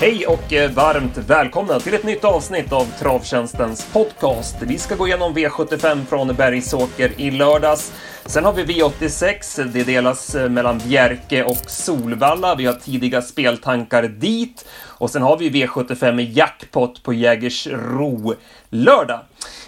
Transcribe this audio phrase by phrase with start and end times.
[0.00, 4.56] Hej och eh, varmt välkomna till ett nytt avsnitt av Travtjänstens podcast.
[4.62, 7.92] Vi ska gå igenom V75 från Bergsåker i lördags.
[8.26, 12.54] Sen har vi V86, det delas eh, mellan Bjerke och Solvalla.
[12.54, 14.68] Vi har tidiga speltankar dit.
[14.82, 18.34] Och sen har vi V75 jackpot på Jägersro
[18.68, 19.20] lördag.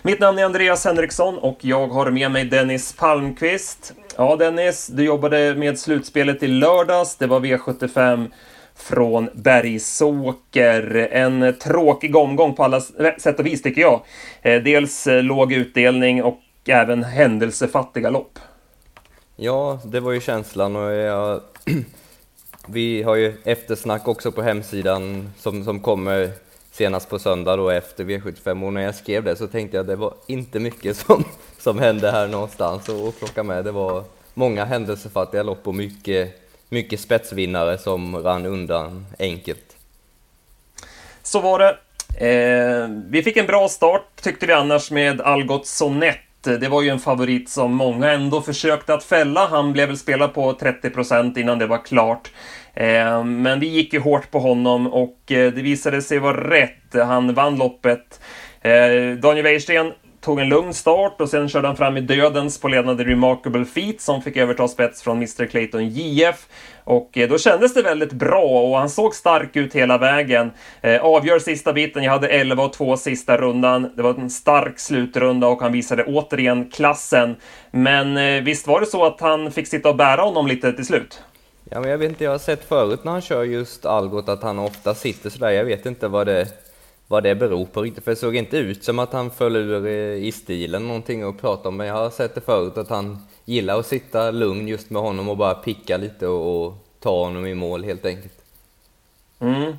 [0.02, 3.93] Mitt namn är Andreas Henriksson och jag har med mig Dennis Palmqvist.
[4.16, 7.16] Ja, Dennis, du jobbade med slutspelet i lördags.
[7.16, 8.30] Det var V75
[8.76, 11.08] från Bergsåker.
[11.13, 12.80] En tråkig omgång på alla
[13.18, 14.00] sätt och vis tycker jag.
[14.43, 18.39] Eh, dels eh, låg utdelning och även händelsefattiga lopp.
[19.36, 21.40] Ja, det var ju känslan och jag...
[22.66, 26.30] vi har ju eftersnack också på hemsidan som, som kommer
[26.71, 29.89] senast på söndag då efter V75 och när jag skrev det så tänkte jag att
[29.89, 31.25] det var inte mycket som,
[31.58, 33.64] som hände här någonstans att plocka med.
[33.64, 36.41] Det var många händelsefattiga lopp och mycket
[36.72, 39.76] mycket spetsvinnare som rann undan enkelt.
[41.22, 41.76] Så var det.
[42.16, 46.18] Eh, vi fick en bra start tyckte vi annars med Algot Sonett.
[46.42, 49.46] Det var ju en favorit som många ändå försökte att fälla.
[49.46, 52.30] Han blev väl spelad på 30% innan det var klart.
[52.74, 56.94] Eh, men vi gick ju hårt på honom och eh, det visade sig vara rätt.
[56.94, 58.20] Han vann loppet.
[58.60, 62.68] Eh, Daniel Wäjersten tog en lugn start och sen körde han fram i dödens på
[62.68, 66.46] ledande Remarkable Feet som fick överta spets från Mr Clayton JF.
[66.84, 70.50] Och eh, då kändes det väldigt bra och han såg stark ut hela vägen.
[70.80, 73.92] Eh, avgör sista biten, jag hade 11 och 2 sista rundan.
[73.96, 77.36] Det var en stark slutrunda och han visade återigen klassen.
[77.70, 80.86] Men eh, visst var det så att han fick sitta och bära honom lite till
[80.86, 81.22] slut?
[81.70, 84.42] Ja, men jag vet inte, jag har sett förut när han kör just Algot att
[84.42, 85.50] han ofta sitter sådär.
[85.50, 86.46] Jag vet inte vad det
[87.12, 89.86] vad det beror på riktigt, för det såg inte ut som att han föll ur
[90.16, 93.78] i stilen någonting att prata om, men jag har sett det förut att han gillar
[93.78, 97.55] att sitta lugn just med honom och bara picka lite och, och ta honom i
[97.55, 98.34] mål helt enkelt.
[99.40, 99.73] Mm.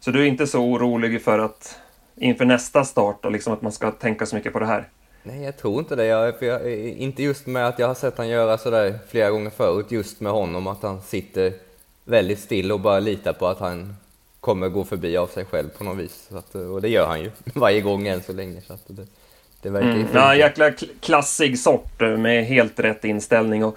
[0.00, 1.78] Så du är inte så orolig för att
[2.16, 4.88] inför nästa start, och liksom att man ska tänka så mycket på det här?
[5.22, 6.04] Nej, jag tror inte det.
[6.04, 9.86] Jag, jag, inte just med att jag har sett han göra sådär flera gånger förut,
[9.88, 11.52] just med honom, att han sitter
[12.04, 13.96] väldigt still och bara litar på att han
[14.44, 16.28] kommer gå förbi av sig själv på något vis.
[16.32, 18.60] Att, och det gör han ju varje gång än så länge.
[18.66, 19.06] Så att det,
[19.62, 20.06] det verkar mm.
[20.14, 23.64] Ja, jäkla klassig sort eh, med helt rätt inställning.
[23.64, 23.76] Och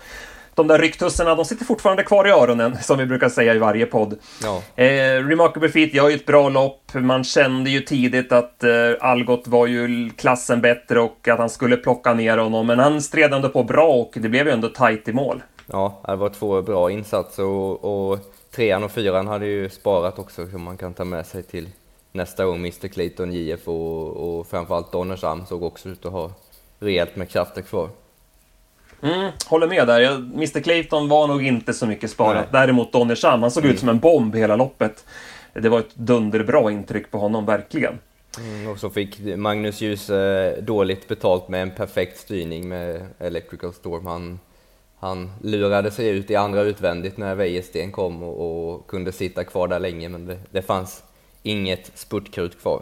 [0.55, 3.85] de där ryktusserna, de sitter fortfarande kvar i öronen, som vi brukar säga i varje
[3.85, 4.19] podd.
[4.43, 4.83] Ja.
[4.83, 6.93] Eh, Remarkable Feet gör ju ett bra lopp.
[6.93, 11.77] Man kände ju tidigt att eh, Algot var ju klassen bättre och att han skulle
[11.77, 12.67] plocka ner honom.
[12.67, 15.43] Men han stred ändå på bra och det blev ju ändå tight i mål.
[15.65, 18.19] Ja, det var två bra insatser och, och
[18.57, 21.69] trean och fyran hade ju sparat också som man kan ta med sig till
[22.11, 22.55] nästa gång.
[22.55, 26.31] Mr Clayton, JF och, och framförallt Donnersam såg också ut att ha
[26.79, 27.89] rejält med krafter kvar.
[29.01, 30.15] Mm, håller med där.
[30.15, 32.47] Mr Clayton var nog inte så mycket sparat.
[32.51, 32.61] Nej.
[32.61, 33.73] Däremot Donnersam, han såg mm.
[33.73, 35.05] ut som en bomb hela loppet.
[35.53, 37.99] Det var ett dunderbra intryck på honom, verkligen.
[38.39, 43.73] Mm, och så fick Magnus Ljus eh, dåligt betalt med en perfekt styrning med Electrical
[43.73, 44.05] Storm.
[44.05, 44.39] Han
[44.99, 49.67] han lurade sig ut i andra utvändigt när Wäjersten kom och, och, kunde sitta kvar
[49.67, 51.03] där länge, men det, det fanns
[51.43, 52.81] inget spurtkrut kvar.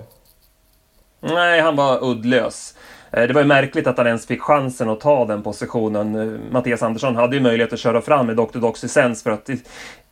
[1.20, 2.76] Nej, han var uddlös.
[3.12, 6.16] Eh, det var ju märkligt att han ens fick chansen att ta den positionen.
[6.16, 8.60] Eh, Mattias Andersson hade ju möjlighet att köra fram med Dr.
[8.60, 9.50] Doxysens för att,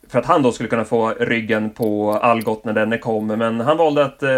[0.08, 3.26] för att han då skulle kunna få ryggen på Algot när denne kom.
[3.26, 4.30] Men han valde att eh,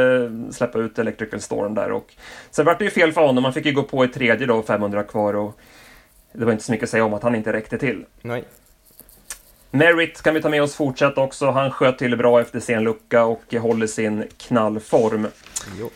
[0.50, 2.14] släppa ut Electrical Storm där och
[2.50, 3.44] sen vart det ju fel för honom.
[3.44, 5.58] Han fick ju gå på i tredje då, 500 kvar och
[6.38, 8.04] det var inte så mycket att säga om att han inte räckte till.
[8.22, 8.44] Nej.
[9.70, 11.50] Merritt kan vi ta med oss fortsatt också.
[11.50, 15.26] Han sköt till bra efter sin lucka och håller sin knallform.
[15.78, 15.90] Jo.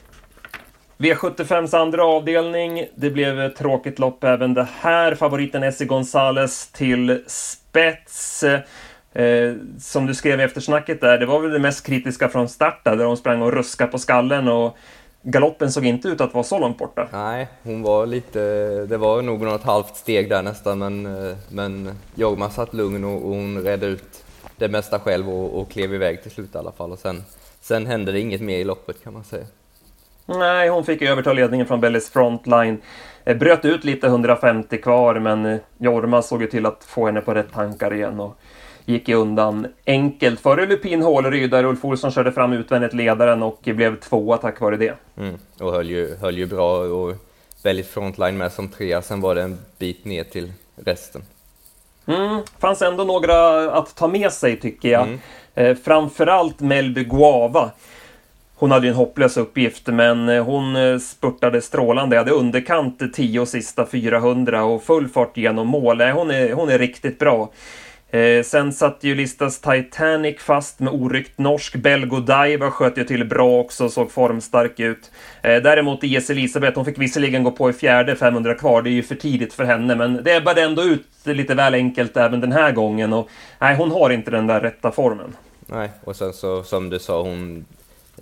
[0.99, 2.87] V75s andra avdelning.
[2.95, 5.15] Det blev ett tråkigt lopp även det här.
[5.15, 8.45] Favoriten Essie Gonzales till spets.
[9.13, 12.85] Eh, som du skrev i eftersnacket där, det var väl det mest kritiska från start
[12.85, 14.77] där de sprang och ruskade på skallen och
[15.23, 17.09] galoppen såg inte ut att vara så långt borta.
[17.13, 18.41] Nej, hon var lite,
[18.87, 21.03] det var nog något halvt steg där nästan, men,
[21.49, 24.25] men Jorma satt lugn och, och hon redde ut
[24.57, 26.93] det mesta själv och, och klev iväg till slut i alla fall.
[26.93, 27.25] Och sen,
[27.61, 29.45] sen hände det inget mer i loppet kan man säga.
[30.27, 32.83] Nej, hon fick överta ledningen från Bellis frontline.
[33.25, 37.21] Eh, bröt ut lite 150 kvar, men eh, Jorma såg ju till att få henne
[37.21, 38.21] på rätt tankar igen.
[38.21, 38.37] Och
[38.91, 44.01] gick undan enkelt före Lupin Håleryd där Ulf Olsson körde fram utvändigt ledaren och blev
[44.01, 44.95] tvåa tack vare det.
[45.17, 47.15] Mm, och höll ju, höll ju bra och
[47.63, 50.53] väldigt frontline med som trea, sen var det en bit ner till
[50.85, 51.23] resten.
[52.07, 55.03] Mm, fanns ändå några att ta med sig tycker jag.
[55.03, 55.19] Mm.
[55.55, 57.71] Eh, framförallt Melby Guava.
[58.55, 62.17] Hon hade ju en hopplös uppgift, men eh, hon eh, spurtade strålande.
[62.17, 66.01] Hade underkant 10 sista 400 och full fart genom mål.
[66.01, 67.51] Hon är, hon är riktigt bra.
[68.11, 71.77] Eh, sen satt ju listas Titanic fast med oryckt norsk.
[71.77, 75.11] Belgodiva sköt ju till bra också såg formstark ut.
[75.43, 78.83] Eh, däremot IS Elisabeth, hon fick visserligen gå på i fjärde, 500 kvar.
[78.83, 82.17] Det är ju för tidigt för henne, men det ebbade ändå ut lite väl enkelt
[82.17, 83.13] även den här gången.
[83.13, 83.29] Och,
[83.59, 85.37] nej, hon har inte den där rätta formen.
[85.67, 87.65] Nej, och sen så som du sa, hon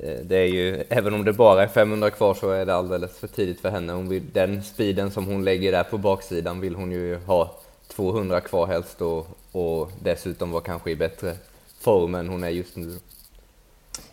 [0.03, 3.19] eh, det är ju, även om det bara är 500 kvar så är det alldeles
[3.19, 3.93] för tidigt för henne.
[3.93, 7.55] Hon vill, den speeden som hon lägger där på baksidan vill hon ju ha
[7.89, 11.37] 200 kvar helst och, och dessutom vara kanske i bättre
[11.81, 12.99] form än hon är just nu.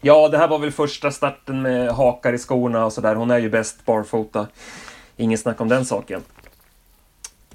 [0.01, 3.15] Ja, det här var väl första starten med hakar i skorna och sådär.
[3.15, 4.47] Hon är ju bäst barfota.
[5.17, 6.23] Ingen snack om den saken.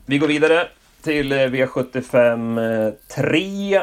[0.07, 0.69] Vi går vidare
[1.03, 3.83] till V75 3.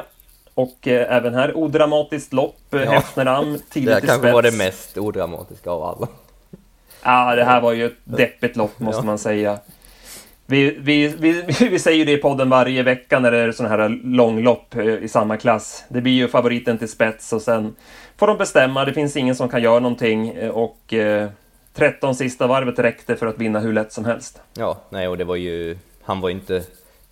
[0.54, 2.74] Och eh, även här odramatiskt lopp.
[2.74, 2.92] Eh, ja.
[2.92, 6.07] Häfneram tidigt Det kanske var det mest odramatiska av alla.
[7.04, 9.06] Ja, det här var ju ett deppigt lopp måste ja.
[9.06, 9.60] man säga.
[10.49, 13.89] Vi, vi, vi, vi säger det i podden varje vecka när det är sådana här
[14.03, 15.83] långlopp eh, i samma klass.
[15.89, 17.75] Det blir ju favoriten till spets och sen
[18.17, 18.85] får de bestämma.
[18.85, 21.29] Det finns ingen som kan göra någonting eh, och eh,
[21.73, 24.41] 13 sista varvet räckte för att vinna hur lätt som helst.
[24.53, 26.63] Ja, nej, och det var ju, han var inte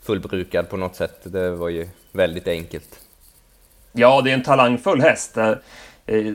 [0.05, 1.19] fullbrukad på något sätt.
[1.23, 2.99] Det var ju väldigt enkelt.
[3.91, 5.37] Ja, det är en talangfull häst.
[5.37, 5.55] Eh,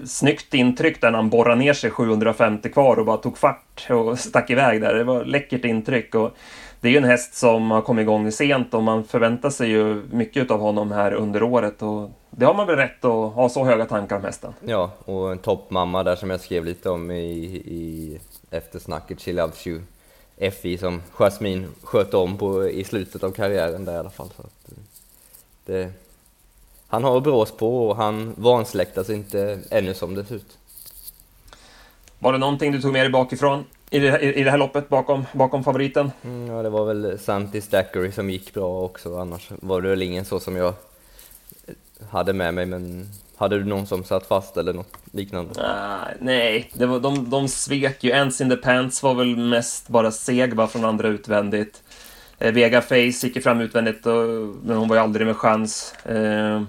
[0.06, 4.18] snyggt intryck där när han borrade ner sig 750 kvar och bara tog fart och
[4.18, 4.94] stack iväg där.
[4.94, 6.14] Det var läckert intryck.
[6.14, 6.36] Och
[6.80, 10.02] det är ju en häst som har kommit igång sent och man förväntar sig ju
[10.10, 13.64] mycket av honom här under året och det har man väl rätt att ha så
[13.64, 14.52] höga tankar om hästen.
[14.64, 18.18] Ja, och en toppmamma där som jag skrev lite om i, i
[18.50, 19.80] eftersnacket, She Loves You,
[20.62, 24.28] FI som Jasmine sköt om på i slutet av karriären där i alla fall.
[24.36, 24.70] Så att
[25.66, 25.92] det,
[26.86, 30.58] han har brås på och han vansläktas inte ännu som det ser ut.
[32.18, 35.26] Var det någonting du tog med dig bakifrån i det, i det här loppet bakom,
[35.32, 36.10] bakom favoriten?
[36.24, 40.02] Mm, ja, det var väl Santi Stackery som gick bra också, annars var det väl
[40.02, 40.74] ingen så som jag
[42.10, 45.64] hade med mig, men hade du någon som satt fast eller något liknande?
[45.64, 48.10] Ah, nej, det var, de, de svek ju.
[48.10, 51.82] Ends in the Pants var väl mest bara seg bara från andra utvändigt.
[52.38, 54.28] Eh, Vega Face gick ju fram utvändigt, och,
[54.64, 55.94] men hon var ju aldrig med chans.
[56.04, 56.62] Eh,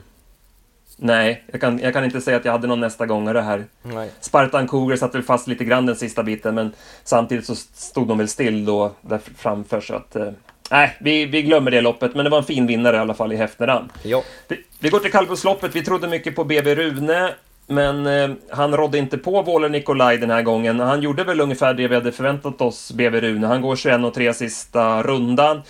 [1.03, 3.65] Nej, jag kan, jag kan inte säga att jag hade någon nästa gångare här.
[3.81, 4.09] Nej.
[4.19, 6.71] Spartan Cougar satt väl fast lite grann den sista biten, men
[7.03, 9.81] samtidigt så stod de väl still då där framför.
[9.81, 10.29] Så att, eh,
[10.71, 13.33] nej, vi, vi glömmer det loppet, men det var en fin vinnare i alla fall
[13.33, 13.89] i Häftneram.
[14.03, 14.23] Ja.
[14.47, 15.75] Vi, vi går till kallblodsloppet.
[15.75, 17.33] Vi trodde mycket på BB Rune,
[17.67, 20.79] men eh, han rådde inte på Våler Nikolaj den här gången.
[20.79, 23.47] Han gjorde väl ungefär det vi hade förväntat oss, BB Rune.
[23.47, 25.61] Han går 21 och 3 sista rundan.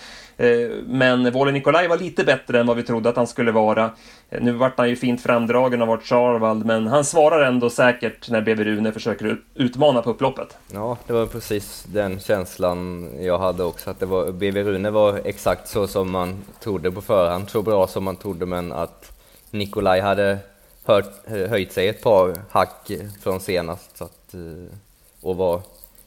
[0.41, 3.91] Eh, men Våle Nikolaj var lite bättre än vad vi trodde att han skulle vara.
[4.29, 8.29] Eh, nu vart han ju fint framdragen av vårt Charvald, men han svarar ändå säkert
[8.29, 10.57] när BB Rune försöker utmana på upploppet.
[10.73, 15.21] Ja, det var precis den känslan jag hade också, att det var, BB Rune var
[15.25, 19.11] exakt så som man trodde på förhand, så bra som man trodde, men att
[19.51, 20.38] Nikolaj hade
[20.85, 22.91] hört, höjt sig ett par hack
[23.23, 24.77] från senast, så att, eh,
[25.21, 25.61] och var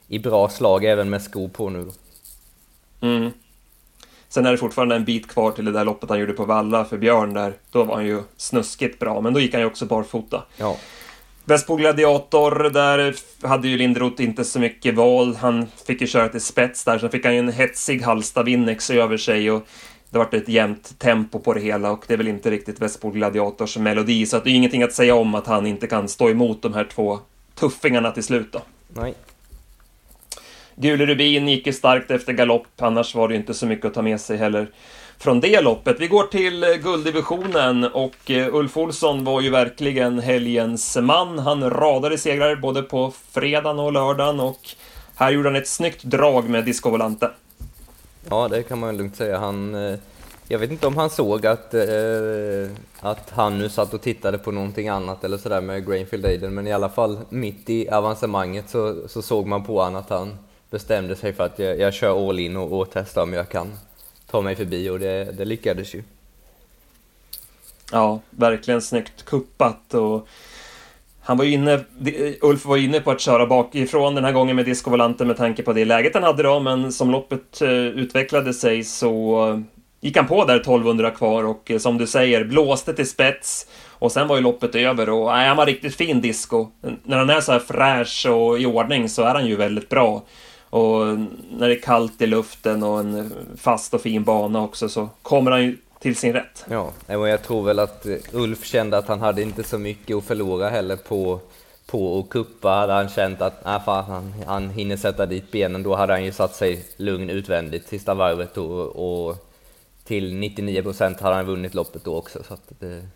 [0.09, 1.91] i bra slag även med skor på nu.
[3.01, 3.31] Mm.
[4.29, 6.85] Sen är det fortfarande en bit kvar till det där loppet han gjorde på Valla
[6.85, 7.53] för Björn där.
[7.71, 10.43] Då var han ju snuskigt bra, men då gick han ju också barfota.
[10.57, 10.77] Ja.
[11.45, 15.37] Västbo Gladiator, där hade ju Lindroth inte så mycket val.
[15.37, 18.91] Han fick ju köra till spets där, sen fick han ju en hetsig Halsta Winnex
[18.91, 19.67] över sig och
[20.11, 23.11] det vart ett jämnt tempo på det hela och det är väl inte riktigt Västbo
[23.11, 26.31] Gladiators melodi, så att det är ingenting att säga om att han inte kan stå
[26.31, 27.19] emot de här två
[27.55, 28.63] tuffingarna till slut då.
[28.89, 29.15] Nej.
[30.77, 34.03] Gule Rubin gick ju starkt efter galopp, annars var det inte så mycket att ta
[34.03, 34.69] med sig heller
[35.19, 36.01] från det loppet.
[36.01, 41.39] Vi går till eh, gulddivisionen och eh, Ulf Olsson var ju verkligen helgens man.
[41.39, 44.61] Han radade segrar både på fredagen och lördagen och
[45.17, 47.31] här gjorde han ett snyggt drag med Disco Volante.
[48.31, 49.39] Ja, det kan man lugnt säga.
[49.39, 49.99] Han, eh,
[50.49, 51.75] jag vet inte om han såg att,
[53.01, 56.67] att han nu satt och tittade på någonting annat eller sådär med Grainfield Aiden, men
[56.67, 60.39] i alla fall mitt i avancemanget så, så såg man på honom att han
[60.75, 63.73] bestämde sig för att jag, jag kör all in och, och testar om jag kan
[64.31, 66.03] ta mig förbi och det, det lyckades ju.
[67.93, 70.29] Ja, verkligen snyggt kuppat och
[71.21, 71.81] han var inne,
[72.41, 75.73] Ulf var inne på att köra bakifrån den här gången med diskovolanten med tanke på
[75.73, 79.63] det läget han hade då, men som loppet eh, utvecklade sig så
[80.01, 84.13] gick han på där 1200 kvar och eh, som du säger, blåste till spets och
[84.13, 86.69] sen var ju loppet över och nej, han var riktigt fin disco.
[87.03, 90.23] När han är så här fräsch och i ordning så är han ju väldigt bra.
[90.75, 91.19] Och
[91.51, 95.51] när det är kallt i luften och en fast och fin bana också så kommer
[95.51, 96.65] han ju till sin rätt.
[96.71, 100.17] Ja, och jag tror väl att eh, Ulf kände att han hade inte så mycket
[100.17, 101.41] att förlora heller på
[101.87, 105.83] på att kuppa hade han känt att äh, fan, han, han hinner sätta dit benen,
[105.83, 109.37] då hade han ju satt sig lugn utvändigt sista varvet och, och
[110.05, 112.43] till 99 procent hade han vunnit loppet då också.
[112.49, 113.07] Så det,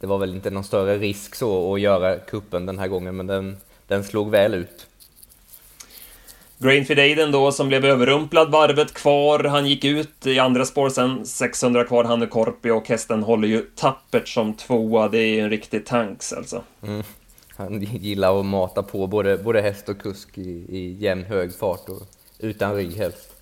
[0.00, 3.26] det, var väl inte någon större risk så att göra kuppen den här gången, men
[3.26, 4.86] den, den slog väl ut.
[6.58, 9.44] Grainfield Aiden då som blev överrumplad varvet kvar.
[9.44, 13.48] Han gick ut i andra spår sen, 600 kvar, han är Korpi och hästen håller
[13.48, 15.08] ju tappert som tvåa.
[15.08, 16.62] Det är ju en riktig tanks alltså.
[16.82, 17.02] Mm.
[17.56, 21.88] Han gillar att mata på både, både häst och kusk i, i jämn hög fart
[21.88, 22.02] och
[22.38, 23.32] utan rygg helst.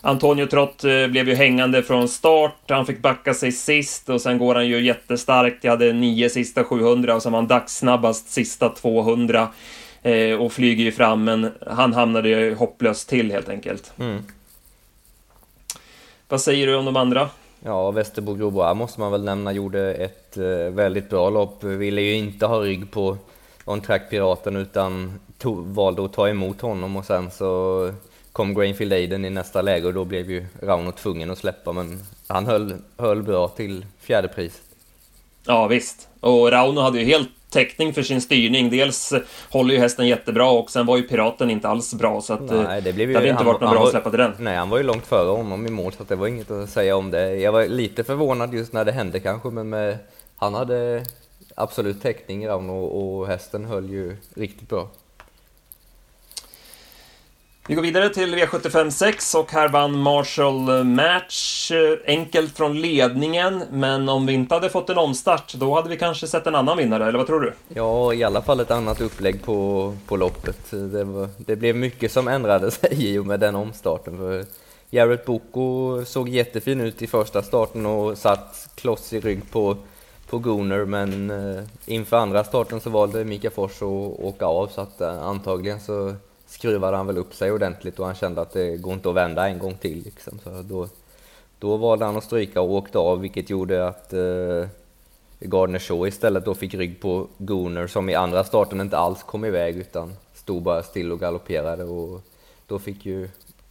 [0.00, 2.62] Antonio Trott eh, blev ju hängande från start.
[2.68, 5.64] Han fick backa sig sist och sen går han ju jättestarkt.
[5.64, 9.48] Jag hade nio sista 700 och sen var han dagssnabbast sista 200
[10.08, 13.92] eh, och flyger ju fram, men han hamnade ju hopplöst till helt enkelt.
[13.98, 14.22] Mm.
[16.28, 17.30] Vad säger du om de andra?
[17.64, 21.64] Ja, Västerbo Grobois måste man väl nämna, gjorde ett eh, väldigt bra lopp.
[21.64, 23.16] Ville ju inte ha rygg på
[23.64, 27.92] On Track Piraten utan tog, valde att ta emot honom och sen så
[28.32, 32.02] kom Grainfield Aiden i nästa läge och då blev ju Rauno tvungen att släppa men
[32.26, 34.62] han höll, höll bra till fjärde pris.
[35.44, 38.70] Ja visst, och Rauno hade ju helt täckning för sin styrning.
[38.70, 39.12] Dels
[39.50, 42.82] håller ju hästen jättebra och sen var ju Piraten inte alls bra så att nej,
[42.82, 44.32] det, blev ju, det hade inte varit något bra att släppa till den.
[44.38, 46.70] Nej, han var ju långt före honom i mål så att det var inget att
[46.70, 47.36] säga om det.
[47.36, 49.98] Jag var lite förvånad just när det hände kanske men med,
[50.36, 51.02] han hade
[51.56, 54.88] absolut täckning Rauno och, och hästen höll ju riktigt bra.
[57.68, 63.62] Vi går vidare till V75 6 och här vann Marshall Match eh, enkelt från ledningen.
[63.70, 66.76] Men om vi inte hade fått en omstart, då hade vi kanske sett en annan
[66.76, 67.52] vinnare, eller vad tror du?
[67.68, 70.70] Ja, i alla fall ett annat upplägg på, på loppet.
[70.70, 74.16] Det, var, det blev mycket som ändrade sig i och med den omstarten.
[74.16, 74.44] För
[74.90, 79.76] Jared Boko såg jättefin ut i första starten och satt kloss i rygg på,
[80.30, 84.80] på Gooner, men eh, inför andra starten så valde Mika Fors att åka av, så
[84.80, 86.14] att eh, antagligen så
[86.48, 89.48] skruvade han väl upp sig ordentligt och han kände att det går inte att vända
[89.48, 90.02] en gång till.
[90.04, 90.38] Liksom.
[90.44, 90.88] Så då,
[91.58, 94.68] då valde han att stryka och åkte av, vilket gjorde att eh,
[95.40, 99.44] Gardner Shaw istället då fick rygg på Gooner som i andra starten inte alls kom
[99.44, 102.20] iväg utan stod bara still och galopperade och
[102.66, 103.28] då fick ju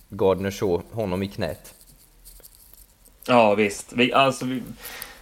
[0.10, 1.74] Gardner Shaw honom i knät.
[3.28, 4.64] Ja visst, vi, alltså, vi,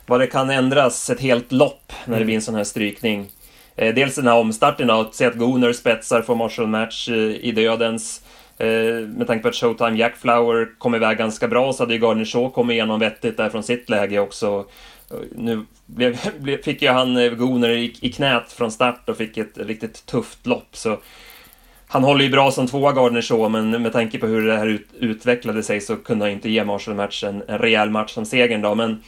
[0.06, 2.26] vad det kan ändras ett helt lopp när det mm.
[2.26, 3.32] blir en sån här strykning.
[3.76, 7.52] Eh, dels den här omstarten att se att Gooner spetsar för Marshall Match eh, i
[7.52, 8.22] dödens.
[8.58, 12.00] Eh, med tanke på att Showtime Jack Flower kom iväg ganska bra så hade ju
[12.00, 14.66] Gardner Shaw kommit igenom vettigt där från sitt läge också.
[15.12, 16.18] Eh, nu blev,
[16.64, 20.48] fick ju han eh, Gooner i, i knät från start och fick ett riktigt tufft
[20.48, 20.70] lopp.
[20.72, 20.98] Så
[21.88, 24.68] han håller ju bra som tvåa Gardner Shaw, men med tanke på hur det här
[24.68, 28.26] ut, utvecklade sig så kunde han inte ge Marshall Match en, en rejäl match som
[28.26, 28.76] segern då.
[28.76, 29.04] Men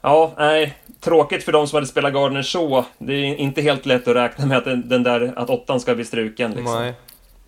[0.00, 0.78] Ja, nej.
[1.00, 2.84] Tråkigt för de som hade spelat Gardner så.
[2.98, 5.94] Det är inte helt lätt att räkna med att den, den där, att åttan ska
[5.94, 6.74] bli struken liksom.
[6.74, 6.94] Nej.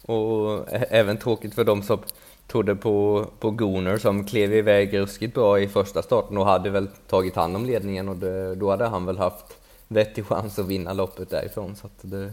[0.06, 1.98] Och även tråkigt för de som
[2.46, 6.88] trodde på, på Gooner som klev iväg ruskigt bra i första starten och hade väl
[7.08, 9.44] tagit hand om ledningen och det, då hade han väl haft
[9.88, 11.76] vettig chans att vinna loppet därifrån.
[11.76, 12.32] Så det,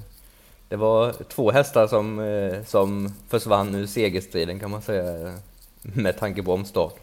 [0.69, 5.33] det var två hästar som, eh, som försvann ur segerstriden kan man säga
[5.81, 6.95] med tanke på omstart.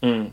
[0.00, 0.26] Mm.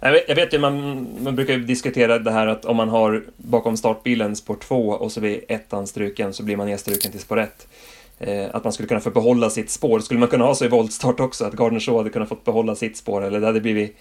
[0.00, 3.76] Jag vet, ju, man, man brukar ju diskutera det här att om man har bakom
[3.76, 7.68] startbilen spår 2 och så blir ettan struken så blir man nedstruken till spår 1.
[8.18, 10.00] Eh, att man skulle kunna få behålla sitt spår.
[10.00, 12.74] Skulle man kunna ha så i voltstart också, att Gardner Shaw hade kunnat få behålla
[12.74, 13.96] sitt spår, eller det hade blivit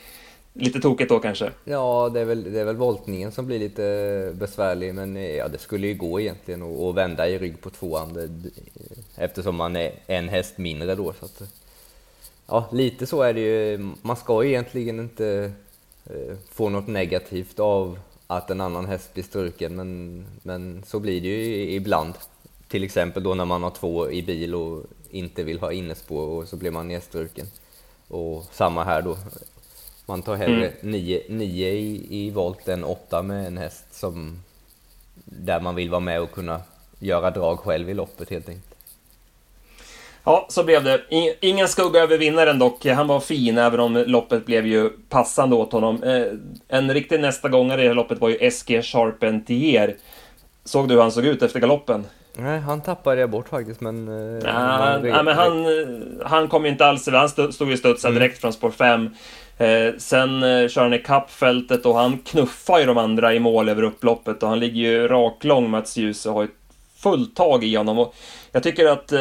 [0.54, 1.52] lite tokigt då kanske?
[1.64, 5.48] Ja, det är väl, det är väl voltningen som blir lite besvärlig, men eh, ja,
[5.48, 8.30] det skulle ju gå egentligen att vända i rygg på tvåan det,
[9.16, 11.14] eftersom man är en häst mindre då.
[11.20, 11.42] Så att,
[12.48, 13.90] ja, lite så är det ju.
[14.02, 15.52] Man ska ju egentligen inte
[16.52, 21.28] får något negativt av att en annan häst blir struken, men, men så blir det
[21.28, 22.14] ju ibland.
[22.68, 26.48] Till exempel då när man har två i bil och inte vill ha innespår och
[26.48, 27.48] så blir man nedstruken.
[28.08, 29.18] Och samma här då.
[30.06, 30.92] Man tar hellre mm.
[30.92, 34.40] nio, nio i, i volt än åtta med en häst som
[35.26, 36.62] där man vill vara med och kunna
[37.00, 38.69] göra drag själv i loppet helt enkelt.
[40.24, 41.02] Ja, så blev det.
[41.42, 42.86] Ingen skugga över vinnaren dock.
[42.86, 46.04] Han var fin, även om loppet blev ju passande åt honom.
[46.04, 46.24] Eh,
[46.68, 49.96] en riktig nästa gångare i det här loppet var ju SG Charpentier.
[50.64, 52.06] Såg du hur han såg ut efter galoppen?
[52.38, 54.08] Nej, han tappade jag bort faktiskt, men...
[54.08, 55.66] Eh, ja, nej, men han,
[56.26, 58.22] han kom ju inte alls Han stod ju studsade mm.
[58.22, 59.10] direkt från spår 5.
[59.58, 63.70] Eh, sen eh, kör han ikapp fältet och han knuffar ju de andra i mål
[63.70, 66.50] över upploppet och han ligger ju raklång Mats Ljus och har ett
[66.98, 68.00] fullt tag i honom.
[68.00, 68.16] Och
[68.52, 69.20] jag tycker att eh,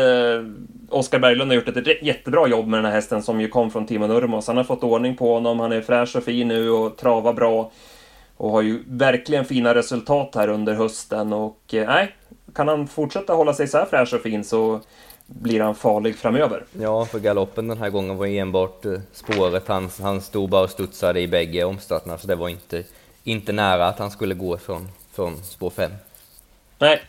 [0.89, 3.87] Oskar Berglund har gjort ett jättebra jobb med den här hästen som ju kom från
[3.87, 4.47] Timo Nurmos.
[4.47, 7.71] Han har fått ordning på honom, han är fräsch och fin nu och travar bra.
[8.37, 12.15] Och har ju verkligen fina resultat här under hösten och eh, nej,
[12.55, 14.81] kan han fortsätta hålla sig så här fräsch och fin så
[15.27, 16.65] blir han farlig framöver.
[16.81, 19.69] Ja, för galoppen den här gången var enbart eh, spåret.
[19.69, 22.83] Han, han stod bara och studsade i bägge omstarterna, så det var inte,
[23.25, 25.91] inte nära att han skulle gå från, från spår 5.
[26.79, 27.03] Nej,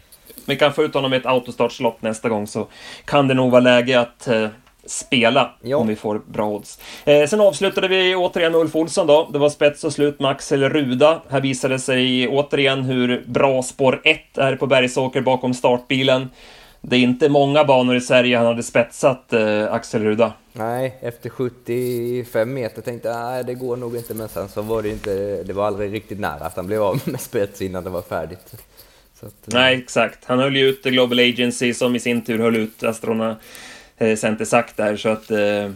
[0.49, 2.67] vi kan få ut honom i ett autostartslopp nästa gång så
[3.05, 4.47] kan det nog vara läge att eh,
[4.85, 5.77] spela ja.
[5.77, 6.79] om vi får bra odds.
[7.05, 9.29] Eh, sen avslutade vi återigen Ulf Olsson då.
[9.33, 11.21] Det var spets och slut med Axel Ruda.
[11.29, 16.29] Här visade sig återigen hur bra spår 1 är på Bergsåker bakom startbilen.
[16.81, 20.33] Det är inte många banor i Sverige han hade spetsat eh, Axel Ruda.
[20.53, 24.81] Nej, efter 75 meter tänkte jag nej det går nog inte, men sen så var
[24.81, 27.89] det inte, det var aldrig riktigt nära att han blev av med spets innan det
[27.89, 28.53] var färdigt.
[29.23, 30.25] Att, eh, nej, exakt.
[30.25, 33.37] Han höll ju ut Global Agency som i sin tur höll ut Astrona
[33.97, 34.17] eh,
[34.75, 35.71] där, så att eh,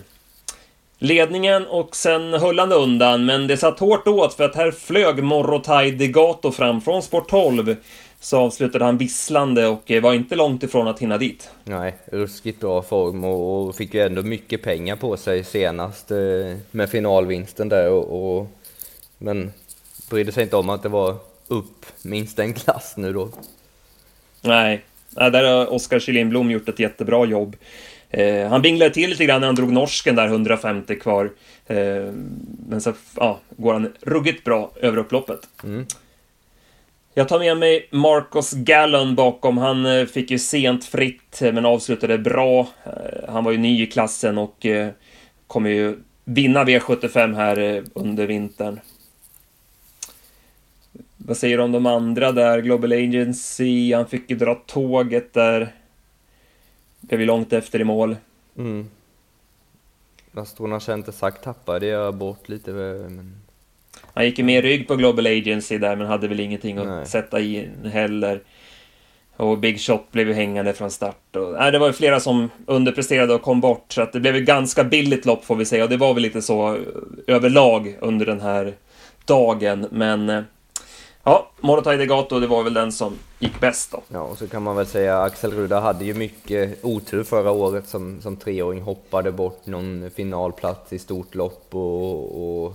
[0.97, 5.23] ledningen och sen höll han undan, men det satt hårt åt för att här flög
[5.23, 7.75] Morotai Degato fram från sport 12
[8.19, 11.49] så avslutade han visslande och eh, var inte långt ifrån att hinna dit.
[11.63, 16.11] Nej, ruskigt bra form och, fick ju ändå mycket pengar på sig senast
[16.71, 18.47] med finalvinsten där och, och,
[19.17, 19.53] men
[20.09, 23.29] brydde sig inte om att det var upp minst en klass nu då.
[24.41, 27.55] Nej, där har Oskar Kyllinblom gjort ett jättebra jobb.
[28.09, 31.31] Eh, han binglade till lite grann när han drog norsken där 150 kvar.
[31.67, 31.77] Eh,
[32.67, 35.39] men så ja, går han ruggigt bra över upploppet.
[35.63, 35.85] Mm.
[37.15, 39.57] Jag tar med mig Marcus Gallon bakom.
[39.57, 42.67] Han eh, fick ju sent fritt, eh, men avslutade bra.
[42.83, 44.65] Eh, han var ju ny i klassen och
[45.47, 48.79] kommer ju vinna V75 här under vintern.
[51.25, 52.61] Vad säger du om de andra där?
[52.61, 55.73] Global Agency, han fick ju dra tåget där.
[56.99, 58.15] Blev ju långt efter i mål.
[58.57, 58.89] Mm.
[60.33, 63.35] Astorna Center sagt tappade jag bort lite, men
[64.13, 67.05] han gick ju med rygg på Global Agency där, men hade väl ingenting att Nej.
[67.05, 68.41] sätta i heller.
[69.35, 71.35] Och Big Shot blev ju hängande från start.
[71.35, 74.35] Och, nej, det var ju flera som underpresterade och kom bort, så att det blev
[74.35, 75.83] ett ganska billigt lopp får vi säga.
[75.83, 76.77] Och det var väl lite så
[77.27, 78.73] överlag under den här
[79.25, 79.87] dagen.
[79.91, 80.43] Men
[81.23, 84.01] ja, Morotai Degato, det var väl den som gick bäst då.
[84.07, 87.87] Ja, och så kan man väl säga Axel Ruda hade ju mycket otur förra året
[87.87, 88.81] som, som treåring.
[88.81, 92.73] Hoppade bort någon finalplats i stort lopp och, och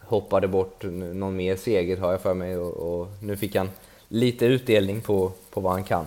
[0.00, 0.82] hoppade bort
[1.14, 3.70] någon mer seger har jag för mig och, och nu fick han
[4.08, 6.06] lite utdelning på, på vad han kan.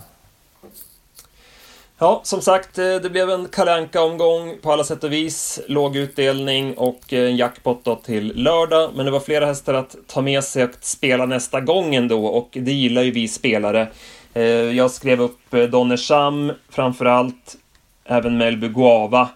[1.98, 5.60] Ja, som sagt, eh, det blev en kalanka omgång på alla sätt och vis.
[5.68, 8.92] Låg utdelning och eh, en jackpot då till lördag.
[8.96, 12.50] Men det var flera hästar att ta med sig och spela nästa gång ändå och
[12.52, 13.88] det gillar ju vi spelare.
[14.34, 17.58] Eh, jag skrev upp Donnersham framför allt,
[18.04, 19.30] även Melby Guava.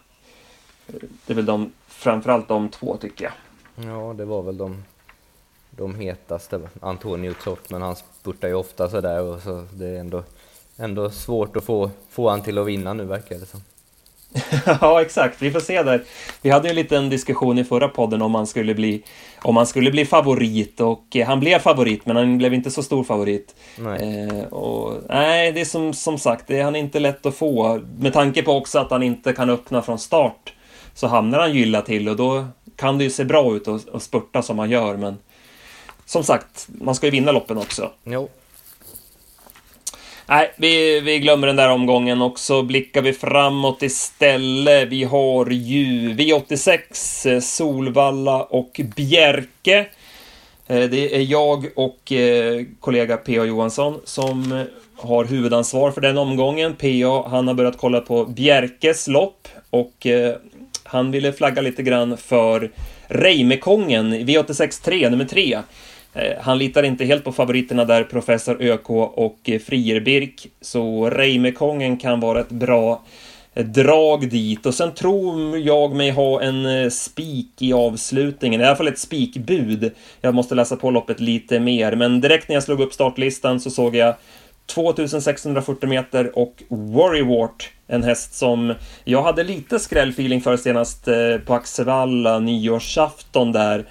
[0.88, 3.34] Det är väl de, framförallt de två tycker jag.
[3.86, 4.84] Ja, det var väl de,
[5.72, 6.60] de hetaste.
[6.82, 10.24] Antonio Zott, men han spurtar ju ofta sådär och så det är ändå,
[10.80, 13.62] ändå svårt att få, få han till att vinna nu verkar det som.
[14.82, 15.42] ja, exakt.
[15.42, 16.04] Vi får se där.
[16.42, 19.04] Vi hade ju en liten diskussion i förra podden om han skulle bli,
[19.42, 22.84] om han skulle bli favorit och eh, han blev favorit, men han blev inte så
[22.84, 23.56] stor favorit.
[23.78, 27.36] Nej, eh, och, nej det är som, som sagt, det är han inte lätt att
[27.36, 27.82] få.
[28.00, 30.54] Med tanke på också att han inte kan öppna från start
[30.94, 33.82] så hamnar han ju illa till och då kan det ju se bra ut och,
[33.92, 35.18] och spurta som man gör, men
[36.06, 37.92] som sagt, man ska ju vinna loppen också.
[38.04, 38.30] Jo.
[40.32, 44.90] Nej, vi, vi glömmer den där omgången och så blickar vi framåt istället.
[44.90, 49.88] Vi har ju V86, eh, Solvalla och Bjerke.
[50.68, 53.46] Eh, det är jag och eh, kollega P.A.
[53.46, 54.66] Johansson som
[54.96, 56.76] har huvudansvar för den omgången.
[56.76, 57.28] P.A.
[57.30, 60.08] han har börjat kolla på Bjerkes lopp och
[60.84, 62.72] han ville flagga lite grann för
[63.08, 65.60] Reimekongen, V86 3, nummer 3.
[66.14, 71.98] Eh, han litar inte helt på favoriterna där, Professor ÖK och eh, Frierbirk, så Reimekongen
[71.98, 73.02] kan vara ett bra
[73.54, 78.76] eh, drag dit och sen tror jag mig ha en spik i avslutningen, i alla
[78.76, 79.92] fall ett spikbud.
[80.22, 83.70] Jag måste läsa på loppet lite mer, men direkt när jag slog upp startlistan så
[83.70, 84.16] såg jag
[84.66, 91.06] 2640 meter och Worrywart en häst som jag hade lite skrällfeeling för senast
[91.46, 93.86] på Axevalla nyårsafton där.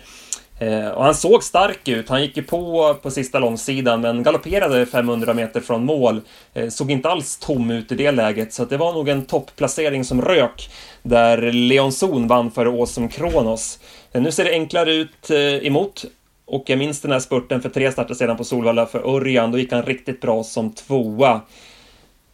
[0.59, 2.09] Eh, och han såg stark ut.
[2.09, 6.21] Han gick ju på på sista långsidan men galopperade 500 meter från mål.
[6.55, 10.05] Eh, såg inte alls tom ut i det läget så det var nog en topplacering
[10.05, 10.71] som rök
[11.03, 13.79] där Leon Zon vann före Åsum Kronos.
[14.13, 15.31] Eh, nu ser det enklare ut
[15.63, 16.05] emot
[16.45, 19.53] och jag minns den här spurten för tre starter sedan på Solvalla för Örjan.
[19.53, 21.41] Då gick han riktigt bra som tvåa.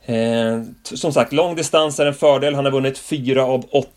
[0.06, 2.54] Eh, som sagt, lång distans är en fördel.
[2.54, 3.88] Han har vunnit fyra av åtta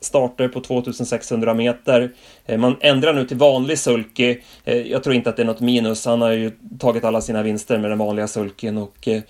[0.00, 2.12] starter på 2600 meter.
[2.46, 4.38] Eh, man ändrar nu till vanlig sulky.
[4.64, 6.06] Eh, jag tror inte att det är något minus.
[6.06, 9.22] Han har ju tagit alla sina vinster med den vanliga sulken och eh,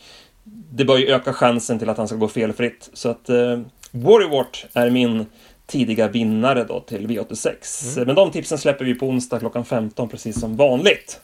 [0.72, 2.90] det bör ju öka chansen till att han ska gå felfritt.
[2.92, 5.26] Så att eh, Warrywart är min
[5.66, 7.96] tidiga vinnare då till V86.
[7.96, 8.06] Mm.
[8.06, 11.20] Men de tipsen släpper vi på onsdag klockan 15 precis som vanligt.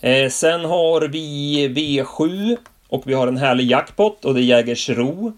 [0.00, 2.56] Eh, sen har vi V7
[2.88, 5.32] och vi har en härlig jackpot och det är Jägersro.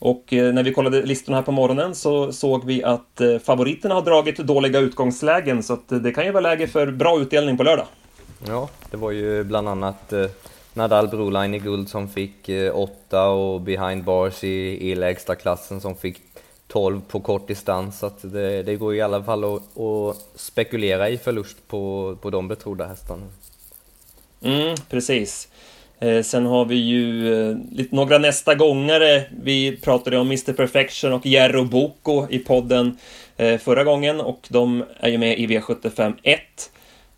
[0.00, 3.94] Och eh, när vi kollade listorna här på morgonen så såg vi att eh, favoriterna
[3.94, 7.62] har dragit dåliga utgångslägen så eh, det kan ju vara läge för bra utdelning på
[7.62, 7.86] lördag.
[8.46, 10.12] Ja, det var ju bland annat
[10.74, 16.20] Nadal Broline i guld som fick 8 och Behind Bars i, lägsta klassen som fick
[16.68, 17.98] 12 på kort distans.
[17.98, 22.48] Så det, det går i alla fall att, att spekulera i förlust på, på de
[22.48, 23.26] betrodda hästarna.
[24.42, 25.48] Mm, precis.
[26.00, 27.56] Eh, sen har vi ju eh,
[27.90, 29.22] några nästa gångare.
[29.42, 32.96] Vi pratade om Mr Perfection och Jerro Boko i podden
[33.36, 36.40] eh, förra gången och de är ju med i V75 1.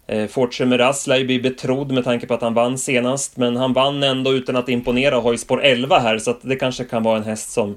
[0.07, 3.57] Eh, Fortune Miraz lär ju bli betrodd med tanke på att han vann senast, men
[3.57, 6.85] han vann ändå utan att imponera och har ju spår 11 här, så det kanske
[6.85, 7.77] kan vara en häst som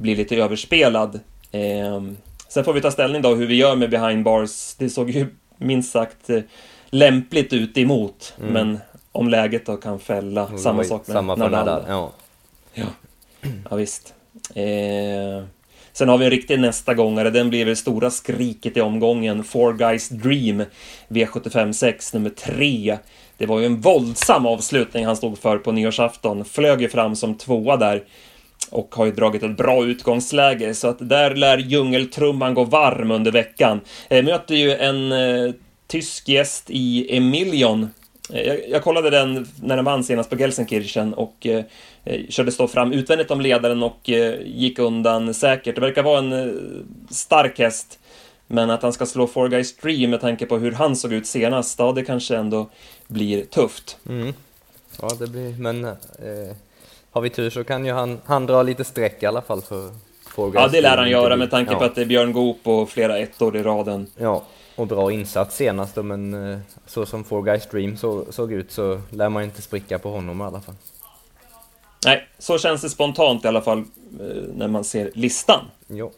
[0.00, 1.20] blir lite överspelad.
[1.52, 2.02] Eh,
[2.48, 4.74] sen får vi ta ställning då hur vi gör med behind bars.
[4.78, 5.26] Det såg ju
[5.58, 6.30] minst sagt
[6.90, 8.52] lämpligt ut emot, mm.
[8.52, 8.78] men
[9.16, 10.58] om läget då kan fälla.
[10.58, 11.84] Samma sak med samma Nadal.
[11.88, 12.12] Ja.
[12.74, 12.86] ja.
[13.70, 14.14] Ja, visst.
[14.54, 15.44] Eh,
[15.92, 19.44] sen har vi en riktig nästa gångare, den blir det stora skriket i omgången.
[19.44, 20.64] Four Guys Dream,
[21.08, 22.98] V75 6, nummer 3.
[23.38, 26.44] Det var ju en våldsam avslutning han stod för på nyårsafton.
[26.44, 28.04] Flög ju fram som tvåa där
[28.70, 33.32] och har ju dragit ett bra utgångsläge, så att där lär djungeltrumman gå varm under
[33.32, 33.80] veckan.
[34.08, 35.52] Eh, möter ju en eh,
[35.86, 37.90] tysk gäst i Emilion
[38.28, 41.64] jag, jag, kollade den när den vann senast på Gelsenkirchen och eh,
[42.04, 45.74] eh körde stå fram utvändigt om ledaren och eh, gick undan säkert.
[45.74, 46.54] Det verkar vara en eh,
[47.10, 47.98] stark häst.
[48.46, 51.26] Men att han ska slå Four Guys Dream med tanke på hur han såg ut
[51.26, 52.68] senast, ja det kanske ändå
[53.06, 53.98] blir tufft.
[54.08, 54.34] Mm.
[55.00, 55.94] Ja, det blir, men eh,
[57.10, 59.90] har vi tur så kan ju han, han dra lite streck i alla fall för
[60.28, 61.78] Four Guys Ja, det lär han göra med tanke ja.
[61.78, 64.06] på att det är Björn Goop och flera ettor i raden.
[64.16, 64.42] Ja,
[64.76, 68.72] och bra insats senast då, men eh, så som Four Guys Dream så, såg ut
[68.72, 70.74] så lär man inte spricka på honom i alla fall.
[72.04, 73.78] Nej, så känns det spontant i alla fall
[74.20, 75.60] eh, när man ser listan.
[75.86, 76.12] Jo.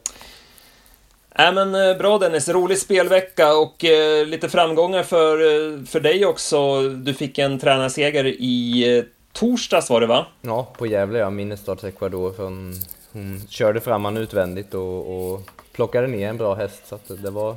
[1.39, 6.89] Äh, men eh, bra Dennis, rolig spelvecka och eh, lite framgångar för, för dig också.
[6.89, 10.27] Du fick en tränarseger i eh, torsdags var det va?
[10.41, 12.35] Ja, på Gävle ja, Minnestads Ecuador.
[12.37, 12.75] Hon,
[13.13, 17.31] hon körde fram han utvändigt och, och plockade ner en bra häst så att det
[17.31, 17.57] var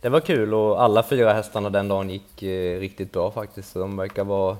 [0.00, 3.72] det var kul och alla fyra hästarna den dagen gick eh, riktigt bra faktiskt.
[3.72, 4.56] Så de verkar vara,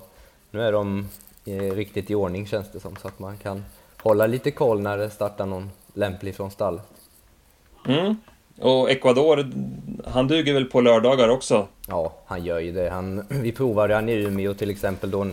[0.50, 1.08] nu är de
[1.44, 3.64] eh, riktigt i ordning känns det som, så att man kan
[4.02, 6.80] hålla lite koll när det startar någon lämplig från stall.
[7.86, 8.16] Mm.
[8.60, 9.50] Och Ecuador,
[10.06, 11.66] han duger väl på lördagar också?
[11.88, 12.90] Ja, han gör ju det.
[12.90, 15.24] Han, vi provade han i Umeå till exempel då,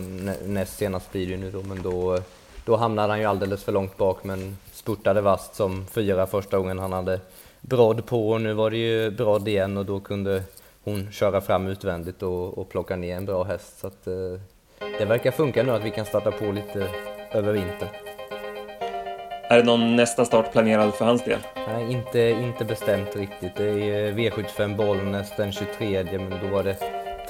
[0.46, 2.18] näst senast blir det nu då, men då,
[2.64, 6.78] då hamnade han ju alldeles för långt bak men spurtade vast som fyra första gången
[6.78, 7.20] han hade
[7.68, 10.42] brodd på och nu var det ju brodd igen och då kunde
[10.84, 13.78] hon köra fram utvändigt och, och plocka ner en bra häst.
[13.78, 14.40] Så att, eh,
[14.98, 16.88] det verkar funka nu att vi kan starta på lite
[17.32, 17.88] över vintern.
[19.48, 21.38] Är det någon nästa start planerad för hans del?
[21.68, 23.56] Nej, inte, inte bestämt riktigt.
[23.56, 26.76] Det är V75 Bollnäs den 23, men då var det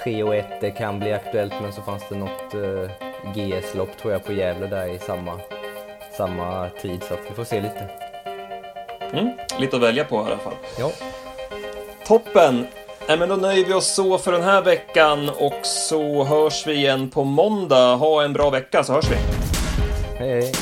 [0.04, 0.46] 3 och 1.
[0.60, 2.90] Det kan bli aktuellt, men så fanns det något eh,
[3.34, 5.40] GS-lopp tror jag på Gävle där i samma,
[6.16, 8.05] samma tid, så att vi får se lite.
[9.12, 10.54] Mm, lite att välja på i alla fall.
[10.78, 10.90] Ja.
[12.06, 12.66] Toppen!
[13.08, 16.72] Äh, men då nöjer vi oss så för den här veckan och så hörs vi
[16.72, 17.94] igen på måndag.
[17.94, 19.16] Ha en bra vecka så hörs vi.
[20.18, 20.52] Hej, hej.